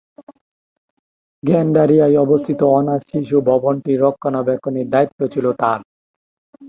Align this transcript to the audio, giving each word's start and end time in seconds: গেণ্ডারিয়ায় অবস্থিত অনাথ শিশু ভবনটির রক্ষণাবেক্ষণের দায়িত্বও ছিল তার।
গেণ্ডারিয়ায় 1.43 2.17
অবস্থিত 2.17 2.59
অনাথ 2.71 3.01
শিশু 3.11 3.37
ভবনটির 3.49 4.01
রক্ষণাবেক্ষণের 4.05 4.87
দায়িত্বও 4.93 5.31
ছিল 5.33 5.45
তার। 5.59 5.79